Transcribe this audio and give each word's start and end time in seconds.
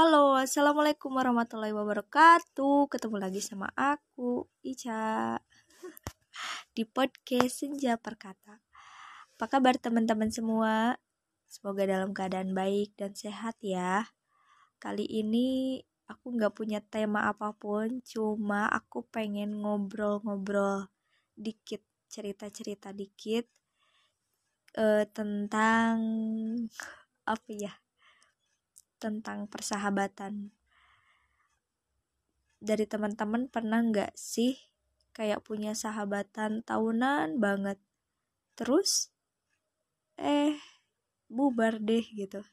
Halo, 0.00 0.32
Assalamualaikum 0.32 1.12
warahmatullahi 1.12 1.76
wabarakatuh. 1.76 2.88
Ketemu 2.88 3.20
lagi 3.20 3.44
sama 3.44 3.68
aku, 3.76 4.48
Ica 4.64 5.36
Di 6.72 6.88
podcast 6.88 7.60
Senja 7.60 8.00
Perkata. 8.00 8.64
Apa 9.36 9.44
kabar 9.44 9.76
teman-teman 9.76 10.32
semua? 10.32 10.96
Semoga 11.52 11.84
dalam 11.84 12.16
keadaan 12.16 12.56
baik 12.56 12.96
dan 12.96 13.12
sehat 13.12 13.60
ya. 13.60 14.08
Kali 14.80 15.04
ini 15.04 15.76
aku 16.08 16.32
gak 16.32 16.56
punya 16.56 16.80
tema 16.80 17.28
apa 17.28 17.52
pun 17.52 18.00
Cuma 18.00 18.72
aku 18.72 19.04
pengen 19.04 19.60
ngobrol-ngobrol 19.60 20.88
dikit 21.36 21.84
Cerita-cerita 22.08 22.96
dikit 22.96 23.44
uh, 24.80 25.04
Tentang 25.12 26.00
Apa 27.28 27.52
ya 27.52 27.89
tentang 29.00 29.48
persahabatan. 29.48 30.52
Dari 32.60 32.84
teman-teman 32.84 33.48
pernah 33.48 33.80
nggak 33.80 34.12
sih 34.12 34.60
kayak 35.16 35.40
punya 35.40 35.72
sahabatan 35.72 36.60
tahunan 36.60 37.40
banget? 37.40 37.80
Terus 38.52 39.08
eh 40.20 40.60
bubar 41.32 41.80
deh 41.80 42.04
gitu. 42.12 42.44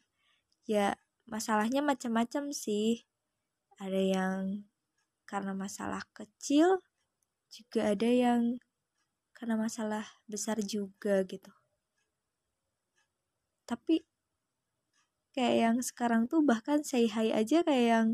Ya 0.64 0.96
masalahnya 1.28 1.84
macam-macam 1.84 2.56
sih. 2.56 3.04
Ada 3.78 4.00
yang 4.00 4.40
karena 5.28 5.52
masalah 5.52 6.02
kecil 6.16 6.80
juga 7.52 7.92
ada 7.92 8.08
yang 8.08 8.56
karena 9.36 9.54
masalah 9.54 10.04
besar 10.26 10.58
juga 10.64 11.22
gitu. 11.28 11.52
Tapi 13.68 14.00
kayak 15.38 15.56
yang 15.70 15.78
sekarang 15.78 16.26
tuh 16.26 16.42
bahkan 16.42 16.82
say 16.82 17.06
hi 17.06 17.30
aja 17.30 17.62
kayak 17.62 17.86
yang 17.94 18.08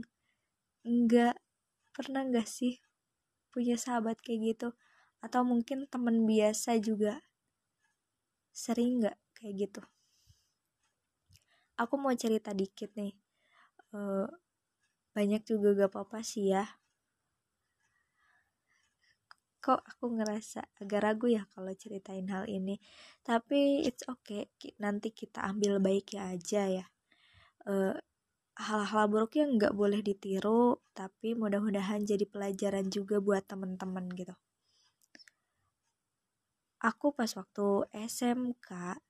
enggak 0.84 1.40
pernah 1.96 2.20
enggak 2.20 2.44
sih 2.44 2.84
punya 3.48 3.80
sahabat 3.80 4.20
kayak 4.20 4.52
gitu? 4.52 4.68
Atau 5.24 5.40
mungkin 5.40 5.88
temen 5.88 6.28
biasa 6.28 6.76
juga 6.84 7.24
sering 8.52 9.00
nggak 9.00 9.16
kayak 9.40 9.54
gitu? 9.56 9.82
Aku 11.80 11.96
mau 11.96 12.12
cerita 12.12 12.52
dikit 12.52 12.92
nih. 12.92 13.16
Uh, 13.96 14.28
banyak 15.16 15.42
juga 15.48 15.74
gak 15.74 15.90
apa-apa 15.96 16.20
sih 16.20 16.52
ya. 16.52 16.62
Kok 19.64 19.80
aku 19.80 20.12
ngerasa 20.12 20.60
agak 20.76 21.00
ragu 21.00 21.26
ya 21.32 21.48
kalau 21.50 21.72
ceritain 21.72 22.28
hal 22.28 22.44
ini? 22.46 22.78
Tapi 23.24 23.82
it's 23.88 24.04
okay 24.06 24.46
nanti 24.76 25.10
kita 25.10 25.40
ambil 25.40 25.80
baik 25.80 26.14
ya 26.14 26.36
aja 26.36 26.68
ya 26.68 26.84
eh, 27.68 27.96
hal-hal 28.54 29.04
buruk 29.10 29.34
yang 29.34 29.58
nggak 29.58 29.74
boleh 29.74 29.98
ditiru 29.98 30.78
tapi 30.94 31.34
mudah-mudahan 31.34 32.06
jadi 32.06 32.22
pelajaran 32.22 32.86
juga 32.86 33.18
buat 33.18 33.42
temen-temen 33.50 34.06
gitu. 34.14 34.34
Aku 36.84 37.16
pas 37.16 37.32
waktu 37.34 37.88
SMK 37.90 39.00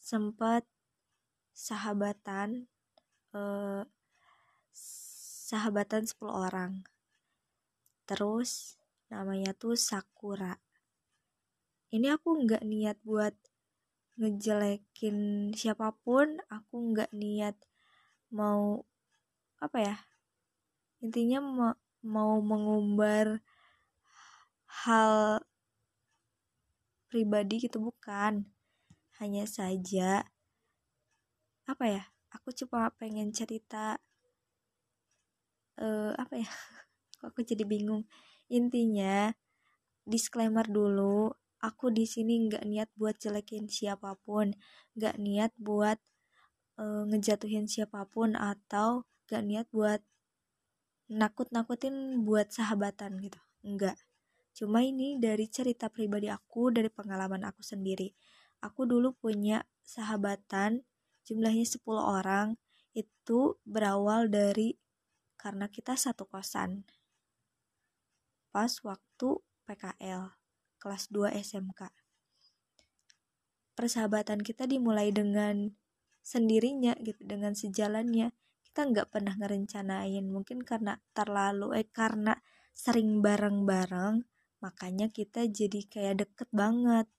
sempet 0.00 0.64
sahabatan 1.52 2.66
uh, 3.36 3.84
sahabatan 5.52 6.08
10 6.08 6.32
orang. 6.32 6.72
Terus 8.08 8.80
namanya 9.12 9.52
tuh 9.52 9.76
Sakura. 9.76 10.56
Ini 11.92 12.16
aku 12.16 12.48
nggak 12.48 12.64
niat 12.64 12.96
buat 13.04 13.36
ngejelekin 14.16 15.52
siapa 15.52 15.92
pun 16.00 16.40
aku 16.48 16.96
nggak 16.96 17.12
niat 17.12 17.60
mau 18.32 18.80
apa 19.60 19.78
ya 19.78 19.96
intinya 21.04 21.38
mau, 21.44 21.74
mau 22.00 22.32
mengumbar 22.40 23.44
hal 24.82 25.44
pribadi 27.12 27.68
gitu 27.68 27.76
bukan. 27.78 28.48
Hanya 29.20 29.44
saja 29.44 30.24
apa 31.68 31.84
ya 31.86 32.02
aku 32.32 32.50
cuma 32.50 32.90
pengen 32.98 33.30
cerita 33.30 34.02
uh, 35.78 36.10
apa 36.16 36.34
ya 36.40 36.48
aku 37.28 37.44
jadi 37.44 37.68
bingung. 37.68 38.08
Intinya 38.48 39.30
disclaimer 40.08 40.66
dulu 40.66 41.30
aku 41.62 41.94
di 41.94 42.08
sini 42.08 42.48
nggak 42.50 42.64
niat 42.66 42.88
buat 42.96 43.20
jelekin 43.20 43.68
siapa 43.68 44.16
pun. 44.24 44.56
Nggak 44.96 45.16
niat 45.20 45.52
buat 45.60 46.00
uh, 46.82 47.06
ngejatuhin 47.06 47.70
siapa 47.70 48.02
pun 48.10 48.34
atau 48.34 49.06
gak 49.30 49.46
niat 49.46 49.70
buat 49.70 50.02
nakut-nakutin 51.06 52.26
buat 52.26 52.50
sahabatan 52.50 53.22
gitu. 53.22 53.38
Enggak. 53.62 53.94
Cuma 54.52 54.82
ini 54.82 55.16
dari 55.22 55.46
cerita 55.46 55.86
pribadi 55.88 56.26
aku 56.28 56.74
dari 56.74 56.90
pengalaman 56.90 57.46
aku 57.46 57.62
sendiri. 57.62 58.10
Aku 58.58 58.84
dulu 58.84 59.14
punya 59.14 59.62
sahabatan 59.86 60.82
jumlahnya 61.22 61.64
10 61.64 61.82
orang 61.98 62.58
itu 62.92 63.56
berawal 63.62 64.28
dari 64.28 64.76
karena 65.38 65.70
kita 65.70 65.94
satu 65.94 66.26
kosan. 66.26 66.84
Pas 68.52 68.70
waktu 68.84 69.28
PKL 69.64 70.36
kelas 70.82 71.08
2 71.08 71.32
SMK 71.38 72.02
persahabatan 73.72 74.44
kita 74.44 74.68
dimulai 74.68 75.08
dengan 75.10 75.72
sendirinya 76.22 76.94
gitu 77.02 77.20
dengan 77.26 77.52
sejalannya. 77.52 78.30
Kita 78.62 78.88
nggak 78.88 79.12
pernah 79.12 79.34
ngerencanain 79.36 80.24
mungkin 80.24 80.64
karena 80.64 80.96
terlalu 81.12 81.76
eh 81.76 81.88
karena 81.90 82.38
sering 82.72 83.20
bareng-bareng 83.20 84.24
makanya 84.62 85.10
kita 85.10 85.44
jadi 85.44 85.82
kayak 85.90 86.24
deket 86.24 86.48
banget. 86.54 87.10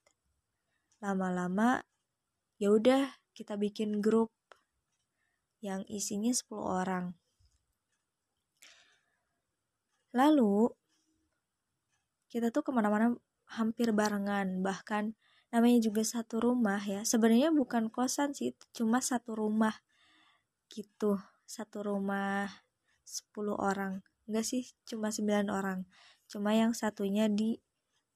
Lama-lama 1.04 1.84
ya 2.58 2.72
udah 2.72 3.12
kita 3.36 3.60
bikin 3.60 4.00
grup 4.00 4.32
yang 5.60 5.84
isinya 5.92 6.32
10 6.32 6.64
orang. 6.64 7.06
Lalu 10.14 10.72
kita 12.32 12.50
tuh 12.50 12.66
ke 12.66 12.72
mana-mana 12.74 13.14
hampir 13.54 13.94
barengan 13.94 14.66
bahkan 14.66 15.14
namanya 15.54 15.86
juga 15.86 16.02
satu 16.02 16.42
rumah 16.42 16.82
ya. 16.82 17.06
Sebenarnya 17.06 17.54
bukan 17.54 17.94
kosan 17.94 18.34
sih 18.34 18.58
cuma 18.74 19.06
satu 19.06 19.38
rumah 19.38 19.78
gitu. 20.74 21.22
Satu 21.46 21.86
rumah 21.86 22.50
10 23.06 23.54
orang. 23.54 24.02
Enggak 24.26 24.50
sih 24.50 24.74
cuma 24.90 25.14
9 25.14 25.54
orang. 25.54 25.86
Cuma 26.26 26.58
yang 26.58 26.74
satunya 26.74 27.30
di 27.30 27.62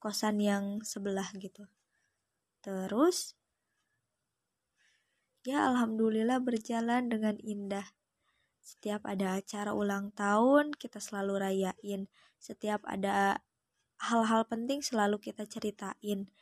kosan 0.02 0.42
yang 0.42 0.82
sebelah 0.82 1.30
gitu. 1.38 1.70
Terus 2.66 3.38
ya 5.46 5.70
alhamdulillah 5.70 6.42
berjalan 6.42 7.06
dengan 7.06 7.38
indah. 7.38 7.86
Setiap 8.66 9.06
ada 9.06 9.38
acara 9.38 9.78
ulang 9.78 10.10
tahun 10.18 10.74
kita 10.74 10.98
selalu 10.98 11.38
rayain. 11.38 12.10
Setiap 12.42 12.82
ada 12.90 13.46
hal-hal 14.02 14.50
penting 14.50 14.82
selalu 14.82 15.22
kita 15.22 15.46
ceritain 15.46 16.34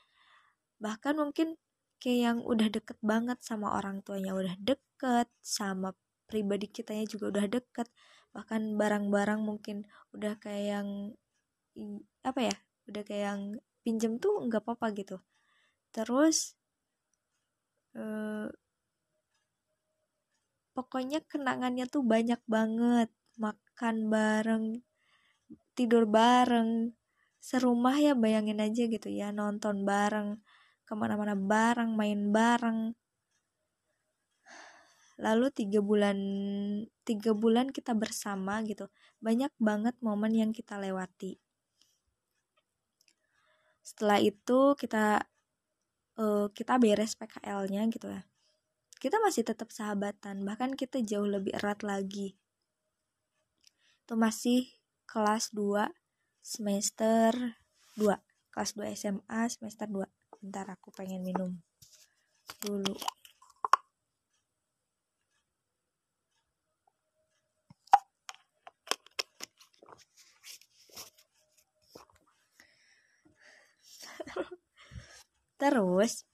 bahkan 0.85 1.17
mungkin 1.17 1.57
kayak 1.97 2.19
yang 2.27 2.39
udah 2.45 2.69
deket 2.69 2.97
banget 3.01 3.41
sama 3.41 3.73
orang 3.77 4.05
tuanya 4.05 4.37
udah 4.37 4.53
deket 4.61 5.27
sama 5.41 5.89
pribadi 6.29 6.69
kitanya 6.69 7.05
juga 7.09 7.25
udah 7.33 7.45
deket. 7.49 7.87
Bahkan 8.35 8.61
barang-barang 8.77 9.41
mungkin 9.41 9.77
udah 10.13 10.37
kayak 10.37 10.65
yang 10.77 10.89
apa 12.21 12.39
ya 12.49 12.55
udah 12.89 13.01
kayak 13.07 13.23
yang 13.33 13.41
pinjem 13.81 14.13
tuh 14.21 14.33
nggak 14.45 14.61
apa-apa 14.61 14.87
gitu. 14.93 15.17
Terus 15.89 16.53
eh, 17.97 18.47
pokoknya 20.77 21.19
kenangannya 21.25 21.85
tuh 21.89 22.03
banyak 22.05 22.41
banget. 22.45 23.09
Makan 23.35 23.95
bareng 24.13 24.65
tidur 25.75 26.07
bareng 26.07 26.95
serumah 27.43 27.95
ya 27.99 28.13
bayangin 28.15 28.63
aja 28.63 28.87
gitu 28.87 29.09
ya 29.11 29.29
nonton 29.35 29.83
bareng 29.85 30.39
ke 30.85 30.93
mana-mana 30.93 31.33
bareng 31.33 31.97
main 31.97 32.29
bareng. 32.29 32.93
Lalu 35.17 35.47
tiga 35.51 35.79
bulan 35.81 36.17
tiga 37.01 37.31
bulan 37.33 37.73
kita 37.73 37.97
bersama 37.97 38.61
gitu. 38.63 38.87
Banyak 39.19 39.51
banget 39.57 39.97
momen 39.99 40.31
yang 40.37 40.51
kita 40.53 40.77
lewati. 40.77 41.41
Setelah 43.81 44.21
itu 44.21 44.77
kita 44.77 45.25
uh, 46.21 46.47
kita 46.53 46.77
beres 46.77 47.17
PKL-nya 47.17 47.85
gitu 47.89 48.07
ya. 48.09 48.21
Kita 49.01 49.21
masih 49.21 49.45
tetap 49.45 49.69
sahabatan 49.69 50.45
bahkan 50.47 50.73
kita 50.73 51.01
jauh 51.01 51.27
lebih 51.27 51.53
erat 51.57 51.81
lagi. 51.85 52.37
Itu 54.05 54.17
masih 54.17 54.69
kelas 55.05 55.53
2 55.53 55.89
semester 56.45 57.57
2 57.97 58.13
kelas 58.53 58.71
2 58.77 58.93
SMA 58.93 59.41
semester 59.49 59.87
2 59.89 60.14
Bentar 60.45 60.69
aku 60.69 60.93
pengen 60.93 61.25
minum 61.25 61.57
dulu. 62.61 62.93
Terus 75.57 76.29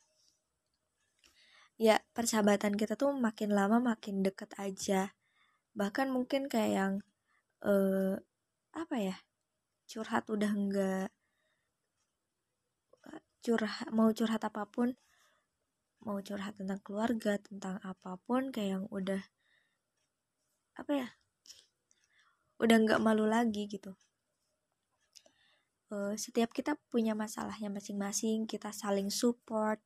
ya 1.79 2.03
persahabatan 2.11 2.75
kita 2.75 2.99
tuh 2.99 3.15
makin 3.15 3.55
lama 3.55 3.79
makin 3.79 4.27
deket 4.27 4.51
aja. 4.59 5.15
Bahkan 5.71 6.11
mungkin 6.11 6.51
kayak 6.51 6.71
yang 6.75 6.93
eh, 7.63 8.19
apa 8.75 8.97
ya? 8.99 9.15
curhat 9.87 10.27
udah 10.27 10.51
enggak 10.51 11.11
curhat 13.41 13.89
mau 13.89 14.09
curhat 14.13 14.41
apa 14.45 14.63
pun 14.69 14.93
mau 16.01 16.17
curhat 16.21 16.57
tentang 16.57 16.81
keluarga 16.81 17.37
tentang 17.37 17.77
apa 17.85 18.17
pun 18.25 18.49
kayak 18.49 18.69
yang 18.77 18.85
udah 18.89 19.21
apa 20.77 20.91
ya 20.93 21.07
udah 22.61 22.77
nggak 22.77 23.01
malu 23.01 23.25
lagi 23.25 23.65
gitu. 23.65 23.97
Uh, 25.91 26.15
setiap 26.15 26.55
kita 26.55 26.79
punya 26.87 27.11
masalahnya 27.17 27.67
masing-masing 27.67 28.47
kita 28.47 28.71
saling 28.71 29.11
support 29.11 29.81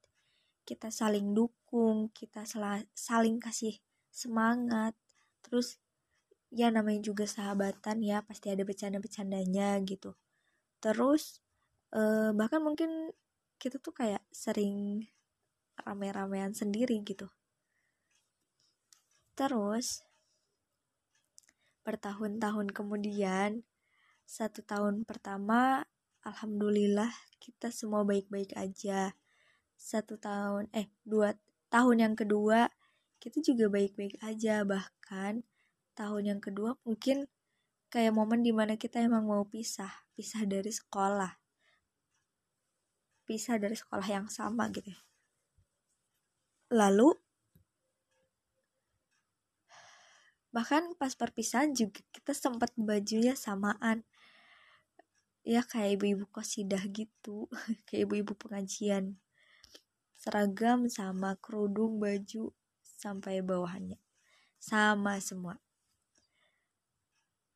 kita 0.65 0.93
saling 0.93 1.33
dukung 1.33 2.13
kita 2.13 2.45
saling 2.93 3.37
kasih 3.41 3.77
semangat 4.09 4.93
terus 5.41 5.81
ya 6.53 6.69
namanya 6.69 7.01
juga 7.05 7.25
sahabatan 7.25 8.05
ya 8.05 8.21
pasti 8.21 8.53
ada 8.53 8.61
bercanda-bercandanya 8.61 9.81
gitu. 9.85 10.13
Terus 10.81 11.41
uh, 11.93 12.33
bahkan 12.37 12.61
mungkin 12.61 13.13
kita 13.65 13.81
tuh 13.81 13.97
kayak 13.97 14.21
sering 14.29 15.09
rame-ramean 15.81 16.53
sendiri 16.53 17.01
gitu. 17.01 17.25
Terus 19.33 20.06
bertahun-tahun 21.81 22.69
kemudian 22.69 23.65
satu 24.21 24.62
tahun 24.62 25.01
pertama 25.01 25.81
alhamdulillah 26.21 27.09
kita 27.41 27.73
semua 27.73 28.06
baik-baik 28.06 28.53
aja. 28.53 29.17
Satu 29.73 30.21
tahun 30.21 30.69
eh 30.69 30.94
dua 31.01 31.33
tahun 31.73 32.06
yang 32.06 32.13
kedua 32.13 32.69
kita 33.17 33.41
juga 33.41 33.73
baik-baik 33.73 34.21
aja. 34.21 34.62
Bahkan 34.62 35.41
tahun 35.97 36.38
yang 36.38 36.41
kedua 36.45 36.77
mungkin 36.85 37.25
kayak 37.89 38.13
momen 38.13 38.45
di 38.45 38.53
mana 38.53 38.77
kita 38.77 39.01
emang 39.01 39.25
mau 39.25 39.41
pisah 39.41 40.06
pisah 40.13 40.45
dari 40.45 40.69
sekolah 40.69 41.44
pisah 43.25 43.57
dari 43.57 43.74
sekolah 43.74 44.06
yang 44.06 44.30
sama 44.30 44.69
gitu. 44.69 44.94
Lalu 46.69 47.13
bahkan 50.56 50.95
pas 50.95 51.12
perpisahan 51.12 51.75
juga 51.75 52.00
kita 52.16 52.31
sempat 52.31 52.72
bajunya 52.80 53.36
samaan. 53.36 54.07
Ya 55.45 55.62
kayak 55.62 56.01
ibu-ibu 56.01 56.25
kosidah 56.33 56.81
gitu. 56.89 57.45
Kayak 57.86 58.10
ibu-ibu 58.10 58.33
pengajian. 58.33 59.22
Seragam 60.18 60.89
sama 60.89 61.38
kerudung 61.38 62.01
baju 62.01 62.50
sampai 62.81 63.45
bawahannya. 63.45 64.01
Sama 64.57 65.22
semua. 65.22 65.62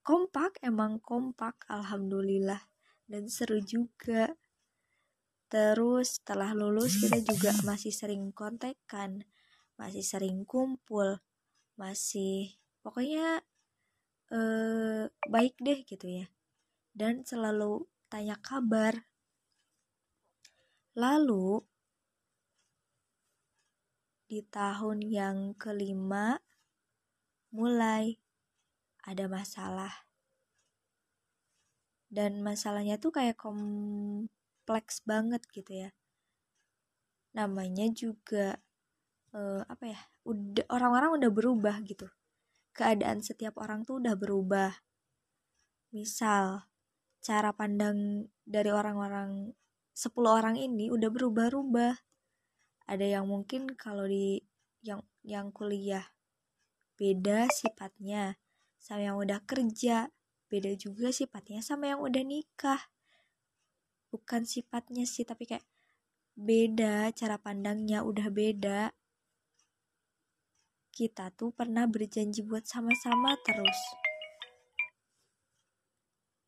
Kompak 0.06 0.62
emang 0.62 1.02
kompak 1.02 1.66
alhamdulillah. 1.66 2.62
Dan 3.10 3.26
seru 3.26 3.58
juga 3.58 4.38
terus 5.50 6.22
setelah 6.22 6.54
lulus 6.54 7.02
kita 7.02 7.20
juga 7.26 7.52
masih 7.66 7.90
sering 7.90 8.30
kontekan 8.32 9.26
masih 9.76 10.06
sering 10.06 10.46
kumpul 10.46 11.18
masih 11.80 12.54
pokoknya 12.86 13.42
eh, 14.34 15.04
baik 15.30 15.56
deh 15.60 15.80
gitu 15.86 16.06
ya. 16.24 16.26
Dan 16.94 17.26
selalu 17.26 17.86
tanya 18.10 18.38
kabar. 18.42 19.10
Lalu 20.98 21.64
di 24.30 24.46
tahun 24.46 25.00
yang 25.02 25.38
kelima 25.58 26.38
mulai 27.50 28.22
ada 29.02 29.26
masalah. 29.26 30.06
Dan 32.10 32.42
masalahnya 32.42 32.98
tuh 32.98 33.14
kayak 33.14 33.38
kompleks 34.70 35.02
banget 35.02 35.42
gitu 35.50 35.90
ya 35.90 35.90
namanya 37.34 37.90
juga 37.90 38.62
uh, 39.34 39.66
apa 39.66 39.98
ya 39.98 40.00
udah 40.30 40.70
orang-orang 40.70 41.18
udah 41.18 41.32
berubah 41.34 41.82
gitu 41.90 42.06
keadaan 42.80 43.20
setiap 43.20 43.60
orang 43.60 43.84
tuh 43.84 44.00
udah 44.00 44.16
berubah. 44.16 44.72
Misal, 45.92 46.70
cara 47.20 47.52
pandang 47.52 48.30
dari 48.48 48.72
orang-orang 48.72 49.52
10 49.92 50.16
orang 50.24 50.56
ini 50.56 50.88
udah 50.88 51.12
berubah-ubah. 51.12 52.00
Ada 52.88 53.20
yang 53.20 53.28
mungkin 53.28 53.76
kalau 53.76 54.08
di 54.08 54.40
yang 54.80 55.04
yang 55.28 55.52
kuliah 55.52 56.16
beda 56.96 57.52
sifatnya 57.52 58.40
sama 58.80 59.12
yang 59.12 59.20
udah 59.20 59.44
kerja, 59.44 60.08
beda 60.48 60.72
juga 60.80 61.12
sifatnya 61.12 61.60
sama 61.60 61.92
yang 61.92 62.00
udah 62.00 62.24
nikah. 62.24 62.88
Bukan 64.10 64.46
sifatnya 64.46 65.06
sih, 65.06 65.26
tapi 65.26 65.46
kayak 65.46 65.66
beda 66.34 67.14
cara 67.14 67.36
pandangnya 67.36 68.02
udah 68.06 68.28
beda 68.32 68.82
kita 71.00 71.32
tuh 71.32 71.56
pernah 71.56 71.88
berjanji 71.88 72.44
buat 72.44 72.68
sama-sama 72.68 73.40
terus. 73.48 73.80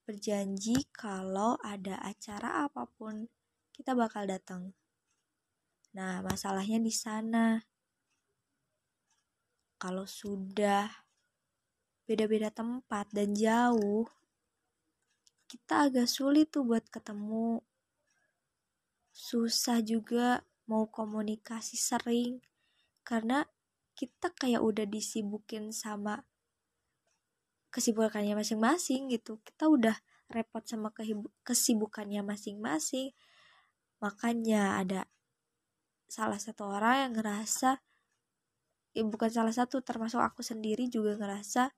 Berjanji 0.03 0.91
kalau 0.91 1.55
ada 1.63 1.95
acara 2.03 2.67
apa 2.67 2.83
pun, 2.99 3.31
kita 3.71 3.95
bakal 3.95 4.27
datang. 4.27 4.75
Nah, 5.95 6.19
masalahnya 6.19 6.83
di 6.83 6.91
sana. 6.91 7.63
Kalau 9.79 10.03
sudah 10.03 10.91
beda-beda 12.03 12.51
tempat 12.51 13.07
dan 13.15 13.31
jauh, 13.31 14.03
kita 15.51 15.91
agak 15.91 16.07
sulit 16.07 16.47
tuh 16.47 16.63
buat 16.63 16.87
ketemu. 16.87 17.59
Susah 19.11 19.83
juga 19.83 20.47
mau 20.71 20.87
komunikasi 20.87 21.75
sering 21.75 22.39
karena 23.03 23.43
kita 23.91 24.31
kayak 24.31 24.63
udah 24.63 24.87
disibukin 24.87 25.75
sama 25.75 26.23
kesibukannya 27.75 28.39
masing-masing 28.39 29.11
gitu 29.11 29.39
kita 29.43 29.67
udah 29.67 29.95
repot 30.31 30.63
sama 30.63 30.95
kesibukannya 31.43 32.23
masing-masing 32.23 33.11
makanya 33.99 34.79
ada 34.79 35.01
salah 36.07 36.39
satu 36.39 36.71
orang 36.71 37.07
yang 37.07 37.13
ngerasa 37.19 37.83
ya 38.91 39.03
bukan 39.07 39.31
salah 39.31 39.55
satu 39.55 39.79
termasuk 39.83 40.19
aku 40.19 40.43
sendiri 40.43 40.91
juga 40.91 41.15
ngerasa 41.15 41.71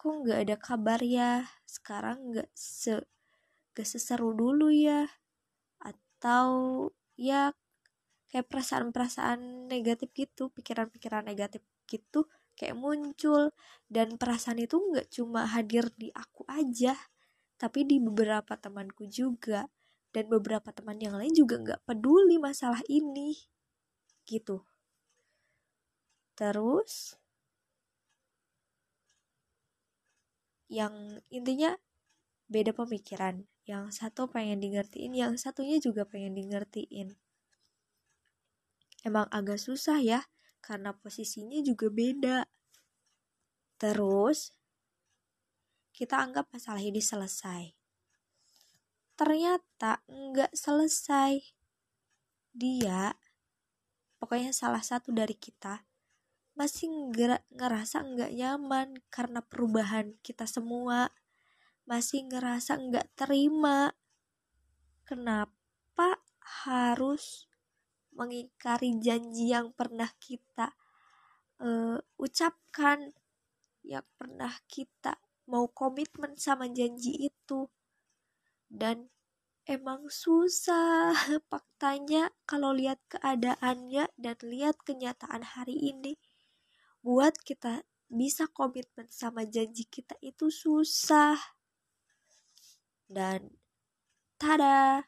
kok 0.00 0.24
nggak 0.24 0.38
ada 0.48 0.56
kabar 0.56 1.00
ya. 1.04 1.44
Sekarang 1.68 2.32
nggak 2.32 2.48
se 2.56 2.96
gak 3.76 3.84
seseru 3.84 4.32
dulu 4.32 4.72
ya. 4.72 5.04
Atau 5.84 6.48
ya 7.20 7.52
kayak 8.32 8.48
perasaan-perasaan 8.48 9.68
negatif 9.68 10.08
gitu 10.16 10.48
pikiran-pikiran 10.56 11.28
negatif 11.28 11.60
gitu 11.84 12.24
kayak 12.56 12.80
muncul. 12.80 13.52
Dan 13.92 14.16
perasaan 14.16 14.64
itu 14.64 14.80
nggak 14.80 15.12
cuma 15.12 15.44
hadir 15.44 15.92
di 16.00 16.08
aku 16.16 16.48
aja 16.48 16.96
tapi 17.60 17.84
di 17.84 18.00
beberapa 18.00 18.56
temanku 18.56 19.04
juga. 19.04 19.68
Dan 20.10 20.26
beberapa 20.32 20.72
teman 20.72 20.98
yang 20.98 21.14
lain 21.20 21.36
juga 21.36 21.60
nggak 21.60 21.84
peduli 21.84 22.40
masalah 22.40 22.80
ini 22.88 23.36
gitu. 24.24 24.64
Terus 26.34 27.20
yang 30.70 31.18
intinya 31.34 31.74
beda 32.46 32.70
pemikiran 32.70 33.44
yang 33.66 33.90
satu 33.90 34.30
pengen 34.30 34.62
di 34.62 34.70
ngertiin 34.74 35.12
yang 35.14 35.34
satunya 35.34 35.82
juga 35.82 36.06
pengen 36.06 36.34
di 36.34 36.46
ngertiin 36.46 37.14
emang 39.04 39.26
agak 39.34 39.58
susah 39.58 39.98
ya 40.00 40.20
karena 40.60 40.92
posisinya 40.92 41.58
juga 41.64 41.88
beda. 41.88 42.38
Terus 43.80 44.52
kita 45.96 46.20
anggap 46.20 46.52
masalah 46.52 46.84
ini 46.84 47.00
selesai. 47.00 47.72
Ternyata 49.16 50.04
nggak 50.08 50.52
selesai. 50.52 51.40
Dia, 52.50 53.14
pokoknya 54.20 54.52
salah 54.52 54.84
satu 54.84 55.14
dari 55.14 55.36
kita, 55.38 55.86
masih 56.60 56.92
ngerasa 57.56 58.04
nggak 58.04 58.36
nyaman 58.36 59.00
karena 59.08 59.40
perubahan 59.40 60.12
kita 60.20 60.44
semua. 60.44 61.08
Masih 61.88 62.28
ngerasa 62.28 62.76
nggak 62.76 63.16
terima. 63.16 63.96
Kenapa 65.08 66.20
harus 66.68 67.48
mengingkari 68.12 68.92
janji 69.00 69.56
yang 69.56 69.72
pernah 69.72 70.12
kita 70.20 70.76
uh, 71.64 71.96
ucapkan, 72.20 73.08
yang 73.80 74.04
pernah 74.20 74.52
kita 74.68 75.16
mau 75.48 75.64
komitmen 75.72 76.36
sama 76.36 76.68
janji 76.68 77.24
itu, 77.24 77.72
dan 78.68 79.08
emang 79.64 80.12
susah 80.12 81.16
faktanya 81.48 82.28
kalau 82.44 82.76
lihat 82.76 83.00
keadaannya 83.08 84.12
dan 84.20 84.36
lihat 84.44 84.76
kenyataan 84.84 85.56
hari 85.56 85.96
ini 85.96 86.20
buat 87.00 87.34
kita 87.40 87.82
bisa 88.10 88.50
komitmen 88.50 89.06
sama 89.08 89.46
janji 89.46 89.86
kita 89.86 90.18
itu 90.20 90.50
susah 90.50 91.38
dan 93.06 93.54
tada 94.36 95.06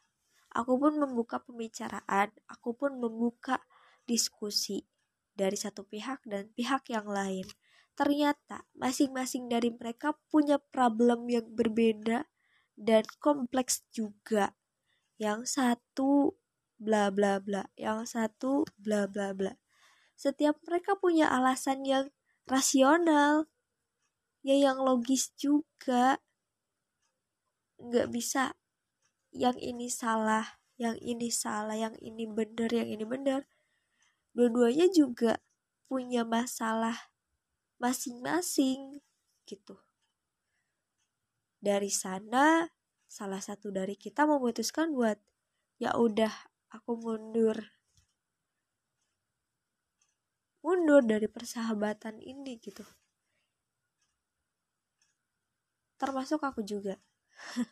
aku 0.54 0.78
pun 0.78 0.98
membuka 0.98 1.42
pembicaraan 1.42 2.30
aku 2.46 2.74
pun 2.78 2.96
membuka 2.98 3.58
diskusi 4.06 4.86
dari 5.32 5.58
satu 5.58 5.82
pihak 5.84 6.22
dan 6.28 6.48
pihak 6.54 6.86
yang 6.88 7.08
lain 7.10 7.44
ternyata 7.92 8.64
masing-masing 8.72 9.52
dari 9.52 9.68
mereka 9.74 10.16
punya 10.32 10.56
problem 10.56 11.28
yang 11.28 11.44
berbeda 11.52 12.24
dan 12.76 13.04
kompleks 13.20 13.84
juga. 13.92 14.56
Yang 15.20 15.60
satu 15.60 16.34
bla 16.80 17.12
bla 17.14 17.38
bla, 17.38 17.68
yang 17.78 18.02
satu 18.08 18.66
bla 18.80 19.06
bla 19.06 19.36
bla. 19.36 19.52
Setiap 20.22 20.54
mereka 20.70 20.94
punya 20.94 21.26
alasan 21.26 21.82
yang 21.82 22.06
rasional, 22.46 23.50
ya 24.46 24.54
yang 24.54 24.78
logis 24.78 25.34
juga. 25.34 26.22
Nggak 27.82 28.06
bisa 28.14 28.54
yang 29.34 29.58
ini 29.58 29.90
salah, 29.90 30.62
yang 30.78 30.94
ini 31.02 31.26
salah, 31.26 31.74
yang 31.74 31.98
ini 31.98 32.30
benar, 32.30 32.70
yang 32.70 32.86
ini 32.86 33.02
benar. 33.02 33.50
Dua-duanya 34.30 34.86
juga 34.94 35.42
punya 35.90 36.22
masalah 36.22 37.10
masing-masing 37.82 39.02
gitu. 39.42 39.74
Dari 41.58 41.90
sana 41.90 42.70
salah 43.10 43.42
satu 43.42 43.74
dari 43.74 43.98
kita 43.98 44.22
memutuskan 44.22 44.94
buat 44.94 45.18
ya 45.82 45.98
udah 45.98 46.30
aku 46.70 46.94
mundur. 46.94 47.81
Mundur 50.62 51.02
dari 51.02 51.26
persahabatan 51.26 52.22
ini 52.22 52.58
gitu. 52.62 52.86
Termasuk 55.98 56.42
aku 56.42 56.62
juga. 56.62 56.98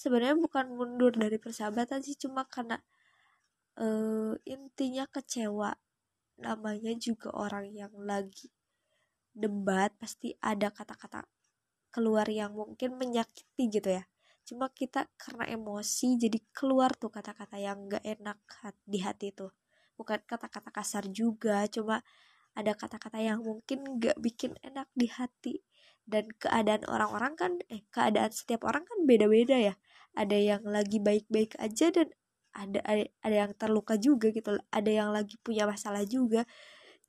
Sebenarnya 0.00 0.36
bukan 0.36 0.74
mundur 0.74 1.12
dari 1.16 1.40
persahabatan 1.40 2.04
sih 2.04 2.16
cuma 2.18 2.44
karena 2.48 2.76
uh, 3.78 4.34
intinya 4.44 5.06
kecewa 5.10 5.74
namanya 6.38 6.90
juga 6.98 7.30
orang 7.30 7.70
yang 7.70 7.94
lagi 8.02 8.50
debat 9.34 9.90
pasti 9.98 10.34
ada 10.42 10.70
kata-kata 10.70 11.26
keluar 11.94 12.26
yang 12.26 12.54
mungkin 12.54 12.98
menyakiti 12.98 13.70
gitu 13.70 13.90
ya 13.90 14.04
cuma 14.44 14.70
kita 14.70 15.08
karena 15.16 15.46
emosi 15.50 16.20
jadi 16.20 16.38
keluar 16.50 16.92
tuh 16.94 17.08
kata-kata 17.10 17.56
yang 17.58 17.86
gak 17.86 18.02
enak 18.02 18.38
di 18.84 18.98
hati 19.00 19.30
tuh 19.30 19.50
bukan 19.98 20.20
kata-kata 20.26 20.70
kasar 20.74 21.04
juga 21.10 21.66
cuma 21.70 22.02
ada 22.54 22.72
kata-kata 22.74 23.18
yang 23.18 23.42
mungkin 23.42 23.98
gak 23.98 24.18
bikin 24.22 24.54
enak 24.62 24.86
di 24.94 25.10
hati. 25.10 25.54
Dan 26.04 26.30
keadaan 26.36 26.84
orang-orang 26.86 27.34
kan 27.34 27.52
eh 27.72 27.82
keadaan 27.90 28.30
setiap 28.30 28.68
orang 28.68 28.84
kan 28.86 28.98
beda-beda 29.08 29.56
ya. 29.58 29.74
Ada 30.14 30.36
yang 30.38 30.62
lagi 30.68 31.02
baik-baik 31.02 31.58
aja 31.58 31.90
dan 31.90 32.08
ada, 32.54 32.78
ada 32.86 33.04
ada 33.24 33.36
yang 33.48 33.52
terluka 33.58 33.98
juga 33.98 34.30
gitu. 34.30 34.54
Ada 34.70 34.90
yang 34.90 35.10
lagi 35.10 35.34
punya 35.42 35.66
masalah 35.66 36.06
juga. 36.06 36.46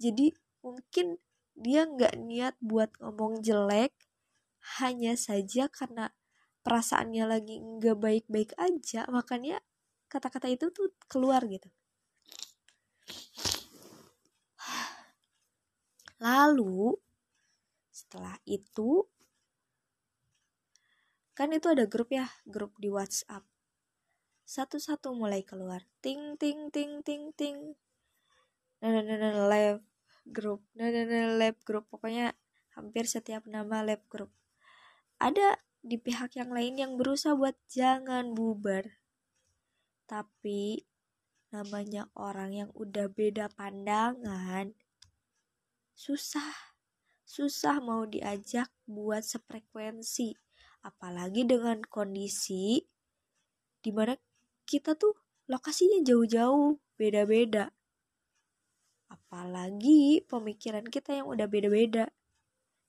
Jadi 0.01 0.33
mungkin 0.65 1.21
dia 1.55 1.85
nggak 1.87 2.15
niat 2.19 2.55
buat 2.59 2.91
ngomong 2.99 3.45
jelek 3.45 3.93
hanya 4.81 5.13
saja 5.15 5.69
karena 5.69 6.11
perasaannya 6.65 7.25
lagi 7.29 7.55
nggak 7.61 7.97
baik-baik 8.01 8.51
aja 8.57 9.05
makanya 9.13 9.61
kata-kata 10.09 10.49
itu 10.49 10.73
tuh 10.73 10.89
keluar 11.05 11.45
gitu 11.45 11.69
lalu 16.19 16.95
setelah 17.91 18.35
itu 18.43 19.07
kan 21.35 21.51
itu 21.51 21.67
ada 21.67 21.83
grup 21.87 22.11
ya 22.11 22.31
grup 22.47 22.75
di 22.79 22.87
WhatsApp. 22.87 23.43
Satu-satu 24.45 25.11
mulai 25.11 25.43
keluar. 25.43 25.83
Ting 25.99 26.39
ting 26.39 26.71
ting 26.71 27.03
ting 27.03 27.33
ting. 27.35 27.75
Nah, 28.79 28.89
nah, 28.91 29.03
nah, 29.03 29.49
live 29.49 29.83
grup 30.25 30.65
nah, 30.73 30.89
nah, 30.89 31.05
nah, 31.05 31.37
lab 31.37 31.55
grup 31.61 31.85
pokoknya 31.93 32.33
hampir 32.73 33.05
setiap 33.05 33.45
nama 33.45 33.85
lab 33.85 34.01
grup 34.09 34.33
ada 35.21 35.61
di 35.85 36.01
pihak 36.01 36.33
yang 36.35 36.49
lain 36.49 36.81
yang 36.81 36.91
berusaha 36.97 37.37
buat 37.37 37.55
jangan 37.69 38.33
bubar. 38.33 38.99
Tapi 40.09 40.81
namanya 41.53 42.09
orang 42.17 42.51
yang 42.51 42.69
udah 42.73 43.05
beda 43.07 43.53
pandangan 43.53 44.73
susah. 45.95 46.75
Susah 47.25 47.81
mau 47.81 48.05
diajak 48.05 48.69
buat 48.85 49.25
sefrekuensi. 49.25 50.37
Apalagi 50.85 51.49
dengan 51.49 51.81
kondisi 51.81 52.85
di 53.81 53.89
mana 53.89 54.13
kita 54.69 54.93
tuh 54.93 55.17
lokasinya 55.49 56.05
jauh-jauh, 56.05 56.77
beda-beda. 56.99 57.73
Apalagi 59.09 60.21
pemikiran 60.29 60.85
kita 60.85 61.17
yang 61.17 61.25
udah 61.31 61.49
beda-beda 61.49 62.11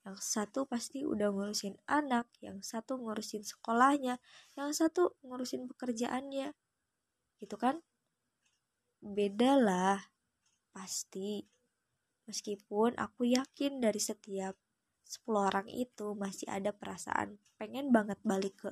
yang 0.06 0.22
satu 0.22 0.70
pasti 0.70 1.02
udah 1.02 1.34
ngurusin 1.34 1.74
anak, 1.90 2.30
yang 2.38 2.62
satu 2.62 2.94
ngurusin 2.94 3.42
sekolahnya, 3.42 4.22
yang 4.54 4.70
satu 4.70 5.18
ngurusin 5.26 5.66
pekerjaannya. 5.66 6.54
Gitu 7.42 7.56
kan? 7.58 7.82
Beda 9.02 9.58
lah, 9.58 9.98
pasti. 10.70 11.55
Meskipun 12.26 12.98
aku 12.98 13.30
yakin 13.30 13.78
dari 13.78 14.02
setiap 14.02 14.58
10 15.06 15.50
orang 15.50 15.68
itu 15.70 16.18
masih 16.18 16.50
ada 16.50 16.74
perasaan 16.74 17.38
pengen 17.58 17.94
banget 17.94 18.18
balik 18.26 18.54
ke 18.66 18.70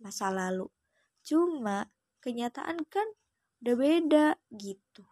masa 0.00 0.28
lalu. 0.28 0.68
Cuma 1.24 1.88
kenyataan 2.20 2.84
kan 2.84 3.08
udah 3.64 3.76
beda 3.76 4.26
gitu. 4.52 5.04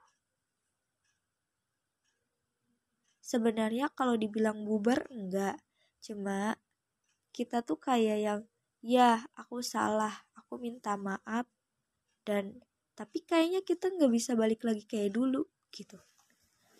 sebenarnya 3.29 3.93
kalau 3.93 4.17
dibilang 4.17 4.65
bubar 4.65 5.05
enggak 5.13 5.61
cuma 6.01 6.57
kita 7.37 7.61
tuh 7.61 7.77
kayak 7.77 8.19
yang 8.25 8.41
ya 8.81 9.21
aku 9.37 9.61
salah 9.61 10.25
aku 10.33 10.57
minta 10.57 10.97
maaf 10.97 11.45
dan 12.25 12.65
tapi 12.97 13.21
kayaknya 13.29 13.61
kita 13.61 13.93
nggak 13.93 14.13
bisa 14.17 14.33
balik 14.33 14.65
lagi 14.65 14.89
kayak 14.89 15.13
dulu 15.13 15.45
gitu 15.69 16.01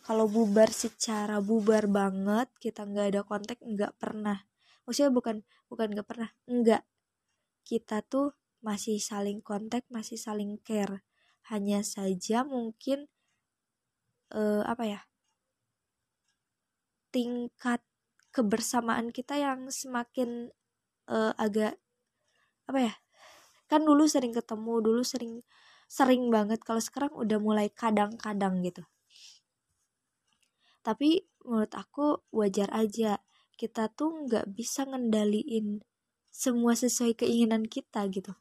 kalau 0.09 0.25
bubar 0.25 0.73
secara 0.73 1.37
bubar 1.37 1.85
banget 1.85 2.49
kita 2.65 2.89
nggak 2.89 3.07
ada 3.13 3.23
kontak 3.29 3.61
nggak 3.61 3.93
pernah. 4.01 4.41
Maksudnya 4.89 5.13
bukan 5.13 5.45
bukan 5.69 5.93
nggak 5.93 6.09
pernah 6.09 6.33
enggak 6.49 6.81
kita 7.69 8.01
tuh 8.09 8.33
masih 8.65 8.97
saling 9.05 9.45
kontak 9.45 9.85
masih 9.93 10.17
saling 10.17 10.57
care. 10.65 11.05
Hanya 11.53 11.85
saja 11.85 12.41
mungkin 12.41 13.05
uh, 14.33 14.65
apa 14.65 14.85
ya 14.89 15.01
tingkat 17.13 17.85
kebersamaan 18.33 19.13
kita 19.13 19.37
yang 19.37 19.69
semakin 19.69 20.49
uh, 21.05 21.37
agak 21.37 21.77
apa 22.65 22.81
ya 22.81 22.95
kan 23.69 23.85
dulu 23.85 24.09
sering 24.09 24.33
ketemu 24.33 24.81
dulu 24.81 25.05
sering 25.05 25.45
sering 25.85 26.33
banget. 26.33 26.65
Kalau 26.65 26.81
sekarang 26.81 27.13
udah 27.13 27.37
mulai 27.37 27.69
kadang-kadang 27.69 28.65
gitu 28.65 28.89
tapi 30.89 31.29
menurut 31.45 31.69
aku 31.77 32.25
wajar 32.33 32.73
aja. 32.73 33.21
Kita 33.61 33.93
tuh 33.93 34.25
nggak 34.25 34.57
bisa 34.57 34.89
ngendaliin 34.89 35.85
semua 36.33 36.73
sesuai 36.73 37.13
keinginan 37.13 37.69
kita 37.69 38.09
gitu. 38.09 38.33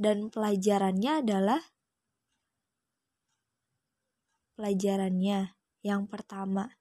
Dan 0.00 0.32
pelajarannya 0.32 1.20
adalah 1.20 1.60
pelajarannya 4.56 5.60
yang 5.84 6.08
pertama, 6.08 6.72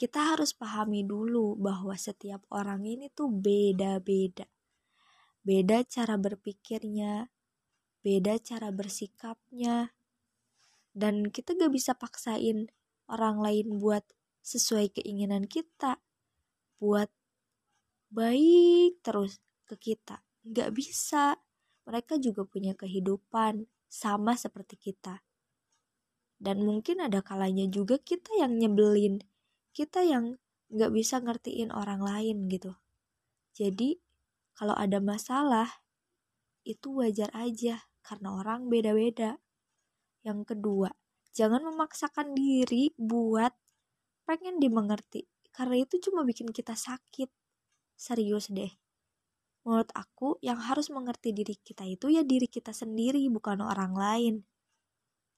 kita 0.00 0.32
harus 0.32 0.56
pahami 0.56 1.04
dulu 1.04 1.52
bahwa 1.60 1.92
setiap 2.00 2.48
orang 2.48 2.80
ini 2.88 3.12
tuh 3.12 3.28
beda-beda. 3.28 4.48
Beda 5.44 5.84
cara 5.84 6.16
berpikirnya, 6.16 7.28
beda 8.00 8.40
cara 8.40 8.72
bersikapnya, 8.72 9.92
dan 10.92 11.28
kita 11.28 11.56
gak 11.56 11.72
bisa 11.72 11.96
paksain 11.96 12.68
orang 13.08 13.40
lain 13.40 13.80
buat 13.80 14.04
sesuai 14.44 14.92
keinginan 14.96 15.48
kita, 15.48 16.00
buat 16.80 17.08
baik 18.12 19.00
terus 19.00 19.40
ke 19.64 19.76
kita. 19.76 20.20
Gak 20.44 20.70
bisa. 20.76 21.36
Mereka 21.82 22.22
juga 22.22 22.46
punya 22.46 22.78
kehidupan 22.78 23.66
sama 23.90 24.38
seperti 24.38 24.78
kita 24.78 25.18
dan 26.42 26.62
mungkin 26.66 26.98
ada 26.98 27.22
kalanya 27.22 27.70
juga 27.70 27.98
kita 28.02 28.34
yang 28.38 28.58
nyebelin 28.58 29.22
kita 29.74 30.02
yang 30.02 30.38
nggak 30.74 30.90
bisa 30.90 31.22
ngertiin 31.22 31.70
orang 31.70 32.02
lain 32.02 32.50
gitu 32.50 32.74
jadi 33.52 34.00
kalau 34.56 34.72
ada 34.72 35.02
masalah 35.02 35.82
itu 36.64 36.94
wajar 36.94 37.28
aja 37.34 37.90
karena 38.06 38.38
orang 38.38 38.70
beda-beda. 38.70 39.41
Yang 40.22 40.54
kedua, 40.54 40.90
jangan 41.34 41.66
memaksakan 41.66 42.34
diri 42.34 42.94
buat 42.94 43.50
pengen 44.22 44.62
dimengerti 44.62 45.26
karena 45.52 45.84
itu 45.84 46.00
cuma 46.08 46.24
bikin 46.24 46.48
kita 46.48 46.72
sakit. 46.72 47.28
Serius 47.92 48.48
deh. 48.48 48.72
Menurut 49.62 49.94
aku, 49.94 50.42
yang 50.42 50.58
harus 50.58 50.90
mengerti 50.90 51.30
diri 51.30 51.54
kita 51.54 51.86
itu 51.86 52.10
ya 52.10 52.26
diri 52.26 52.50
kita 52.50 52.74
sendiri, 52.74 53.22
bukan 53.30 53.62
orang 53.62 53.94
lain. 53.94 54.34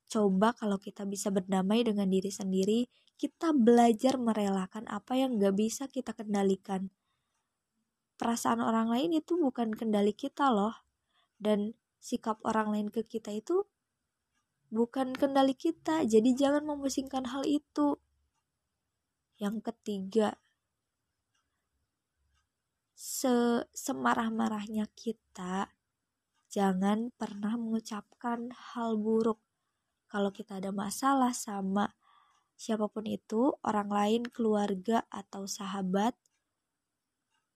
Coba 0.08 0.56
kalau 0.56 0.80
kita 0.80 1.04
bisa 1.04 1.28
berdamai 1.28 1.84
dengan 1.84 2.08
diri 2.08 2.32
sendiri, 2.32 2.88
kita 3.20 3.52
belajar 3.52 4.16
merelakan 4.16 4.88
apa 4.88 5.18
yang 5.18 5.36
gak 5.36 5.54
bisa 5.58 5.84
kita 5.90 6.16
kendalikan. 6.16 6.88
Perasaan 8.16 8.62
orang 8.64 8.88
lain 8.88 9.12
itu 9.12 9.36
bukan 9.36 9.74
kendali 9.74 10.14
kita 10.16 10.48
loh. 10.48 10.72
Dan 11.36 11.74
sikap 11.98 12.40
orang 12.46 12.72
lain 12.72 12.88
ke 12.88 13.04
kita 13.04 13.34
itu 13.34 13.66
bukan 14.74 15.14
kendali 15.14 15.54
kita. 15.54 16.02
Jadi 16.02 16.34
jangan 16.34 16.66
memusingkan 16.66 17.30
hal 17.30 17.46
itu. 17.46 17.96
Yang 19.38 19.70
ketiga, 19.70 20.34
se 22.94 23.62
semarah-marahnya 23.70 24.90
kita 24.98 25.70
jangan 26.50 27.14
pernah 27.14 27.54
mengucapkan 27.58 28.50
hal 28.54 28.94
buruk 28.98 29.38
kalau 30.06 30.30
kita 30.30 30.62
ada 30.62 30.70
masalah 30.70 31.34
sama 31.34 31.94
siapa 32.54 32.86
pun 32.86 33.04
itu, 33.04 33.54
orang 33.66 33.90
lain, 33.90 34.22
keluarga, 34.30 35.02
atau 35.10 35.44
sahabat, 35.44 36.14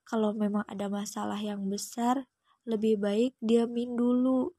kalau 0.04 0.34
memang 0.34 0.64
ada 0.66 0.90
masalah 0.90 1.38
yang 1.38 1.68
besar, 1.70 2.26
lebih 2.66 3.00
baik 3.00 3.32
diamin 3.40 3.94
dulu. 3.94 4.52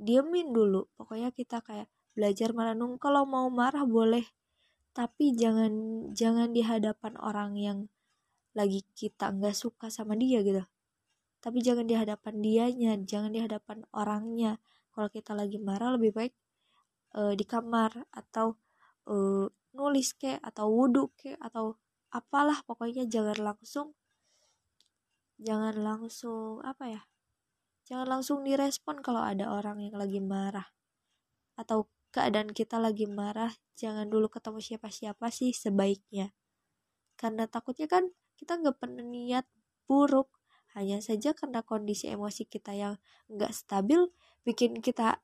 Diamin 0.00 0.56
dulu. 0.56 0.88
Pokoknya 0.96 1.28
kita 1.30 1.60
kayak 1.60 1.92
belajar 2.16 2.56
merenung. 2.56 2.96
Kalau 2.96 3.28
mau 3.28 3.46
marah 3.52 3.84
boleh, 3.84 4.24
tapi 4.96 5.36
jangan 5.36 5.72
jangan 6.16 6.56
di 6.56 6.64
hadapan 6.64 7.20
orang 7.20 7.52
yang 7.60 7.78
lagi 8.56 8.82
kita 8.96 9.30
nggak 9.36 9.52
suka 9.52 9.92
sama 9.92 10.16
dia 10.16 10.40
gitu. 10.40 10.64
Tapi 11.44 11.60
jangan 11.60 11.84
di 11.84 11.94
hadapan 11.96 12.34
dianya, 12.40 12.92
jangan 13.04 13.30
di 13.32 13.40
hadapan 13.44 13.84
orangnya 13.92 14.56
kalau 14.92 15.08
kita 15.08 15.32
lagi 15.32 15.56
marah 15.56 15.94
lebih 15.96 16.12
baik 16.12 16.34
uh, 17.16 17.32
di 17.32 17.44
kamar 17.46 18.04
atau 18.10 18.58
uh, 19.08 19.46
nulis 19.74 20.12
ke 20.18 20.38
atau 20.42 20.66
wudhu 20.68 21.14
ke 21.14 21.38
atau 21.38 21.78
apalah 22.10 22.58
pokoknya 22.66 23.06
jangan 23.06 23.38
langsung 23.54 23.94
jangan 25.38 25.78
langsung 25.78 26.58
apa 26.66 26.84
ya 26.90 27.02
jangan 27.90 28.06
langsung 28.06 28.46
direspon 28.46 29.02
kalau 29.02 29.18
ada 29.18 29.50
orang 29.50 29.82
yang 29.82 29.98
lagi 29.98 30.22
marah. 30.22 30.70
Atau 31.58 31.90
keadaan 32.14 32.54
kita 32.54 32.78
lagi 32.78 33.10
marah 33.10 33.50
jangan 33.74 34.06
dulu 34.06 34.30
ketemu 34.30 34.62
siapa-siapa 34.62 35.26
sih 35.34 35.50
sebaiknya. 35.50 36.30
Karena 37.18 37.50
takutnya 37.50 37.90
kan 37.90 38.06
kita 38.38 38.62
nggak 38.62 38.78
pernah 38.78 39.02
niat 39.02 39.42
buruk. 39.90 40.30
Hanya 40.78 41.02
saja 41.02 41.34
karena 41.34 41.66
kondisi 41.66 42.06
emosi 42.06 42.46
kita 42.46 42.78
yang 42.78 42.94
nggak 43.26 43.50
stabil 43.50 44.06
bikin 44.46 44.78
kita 44.78 45.18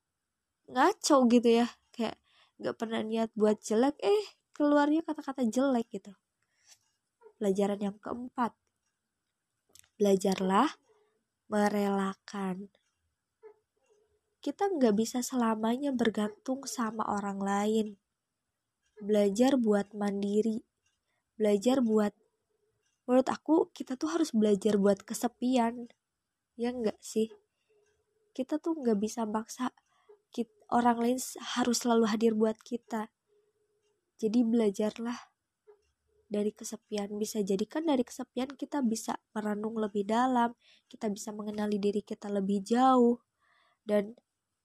ngaco 0.66 1.30
gitu 1.30 1.62
ya. 1.62 1.70
Kayak 1.94 2.18
nggak 2.58 2.74
pernah 2.74 3.00
niat 3.06 3.30
buat 3.38 3.62
jelek 3.62 3.94
eh 4.02 4.26
keluarnya 4.50 5.06
kata-kata 5.06 5.46
jelek 5.46 5.86
gitu. 5.94 6.10
Pelajaran 7.38 7.78
yang 7.78 7.96
keempat. 8.02 8.58
Belajarlah 10.02 10.85
merelakan. 11.46 12.70
Kita 14.42 14.70
nggak 14.70 14.94
bisa 14.94 15.22
selamanya 15.22 15.90
bergantung 15.90 16.62
sama 16.66 17.02
orang 17.06 17.38
lain. 17.42 17.86
Belajar 19.02 19.58
buat 19.58 19.90
mandiri. 19.96 20.62
Belajar 21.36 21.82
buat 21.82 22.14
menurut 23.06 23.28
aku 23.30 23.70
kita 23.70 23.94
tuh 23.94 24.10
harus 24.14 24.34
belajar 24.34 24.78
buat 24.78 25.02
kesepian. 25.02 25.90
Ya 26.58 26.72
enggak 26.74 26.98
sih? 27.02 27.30
Kita 28.34 28.58
tuh 28.58 28.78
nggak 28.78 28.98
bisa 28.98 29.22
maksa 29.28 29.70
orang 30.70 30.98
lain 30.98 31.18
harus 31.56 31.82
selalu 31.82 32.04
hadir 32.10 32.32
buat 32.34 32.58
kita. 32.62 33.10
Jadi 34.16 34.42
belajarlah 34.42 35.35
dari 36.26 36.50
kesepian 36.50 37.14
bisa 37.16 37.40
jadikan 37.42 37.86
dari 37.86 38.02
kesepian 38.02 38.50
kita 38.54 38.82
bisa 38.82 39.14
merenung 39.32 39.78
lebih 39.78 40.02
dalam 40.02 40.52
kita 40.90 41.06
bisa 41.10 41.30
mengenali 41.30 41.78
diri 41.78 42.02
kita 42.02 42.26
lebih 42.30 42.62
jauh 42.66 43.22
dan 43.86 44.18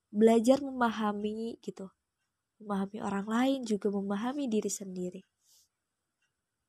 belajar 0.10 0.60
memahami 0.60 1.62
gitu 1.62 1.90
memahami 2.62 3.00
orang 3.02 3.28
lain 3.30 3.60
juga 3.66 3.94
memahami 3.94 4.50
diri 4.50 4.70
sendiri 4.70 5.22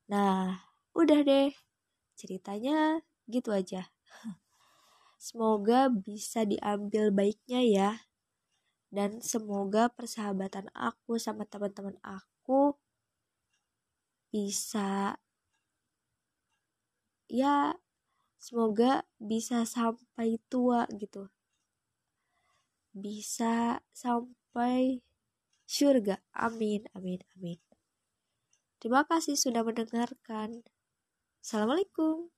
nah 0.09 0.61
udah 0.93 1.19
deh 1.25 1.49
ceritanya 2.13 3.01
gitu 3.25 3.49
aja 3.49 3.89
Semoga 5.23 5.87
bisa 5.87 6.43
diambil 6.43 7.07
baiknya 7.07 7.63
ya. 7.63 7.89
Dan 8.91 9.23
semoga 9.23 9.87
persahabatan 9.87 10.67
aku 10.75 11.15
sama 11.15 11.47
teman-teman 11.47 11.95
aku 12.03 12.75
bisa 14.33 15.13
ya 17.29 17.77
semoga 18.41 19.05
bisa 19.21 19.63
sampai 19.69 20.41
tua 20.51 20.89
gitu. 20.97 21.29
Bisa 22.93 23.81
sampai 23.93 25.01
surga. 25.65 26.21
Amin, 26.33 26.85
amin, 26.97 27.21
amin. 27.37 27.59
Terima 28.81 29.01
kasih 29.07 29.39
sudah 29.39 29.63
mendengarkan. 29.63 30.61
Assalamualaikum. 31.41 32.29